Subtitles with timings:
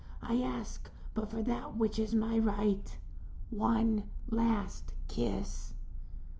[0.23, 2.97] I ask but for that which is my right,
[3.51, 5.73] one last kiss."